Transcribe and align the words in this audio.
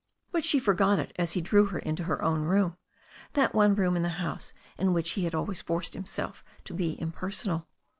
But 0.31 0.43
she 0.43 0.57
forgot 0.57 0.97
it 0.97 1.13
as 1.17 1.33
he 1.33 1.41
drew 1.41 1.65
her 1.67 1.77
into 1.77 2.05
her 2.05 2.23
own 2.23 2.41
room, 2.41 2.75
that 3.33 3.53
one 3.53 3.75
room 3.75 3.95
in 3.95 4.01
the 4.01 4.09
house 4.17 4.51
in 4.75 4.93
which 4.93 5.11
he 5.11 5.25
had 5.25 5.35
always 5.35 5.61
forced 5.61 5.93
himself 5.93 6.43
to 6.63 6.73
be 6.73 6.99
impersonal. 6.99 7.67